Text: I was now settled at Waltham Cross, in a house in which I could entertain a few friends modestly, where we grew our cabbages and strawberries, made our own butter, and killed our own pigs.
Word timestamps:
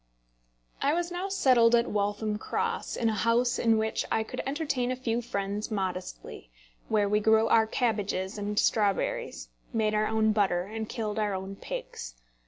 I 0.81 0.95
was 0.95 1.11
now 1.11 1.29
settled 1.29 1.75
at 1.75 1.85
Waltham 1.91 2.39
Cross, 2.39 2.95
in 2.95 3.07
a 3.07 3.13
house 3.13 3.59
in 3.59 3.77
which 3.77 4.03
I 4.11 4.23
could 4.23 4.41
entertain 4.47 4.91
a 4.91 4.95
few 4.95 5.21
friends 5.21 5.69
modestly, 5.69 6.49
where 6.89 7.07
we 7.07 7.19
grew 7.19 7.47
our 7.49 7.67
cabbages 7.67 8.35
and 8.39 8.57
strawberries, 8.57 9.49
made 9.71 9.93
our 9.93 10.07
own 10.07 10.31
butter, 10.31 10.63
and 10.63 10.89
killed 10.89 11.19
our 11.19 11.35
own 11.35 11.55
pigs. 11.55 12.15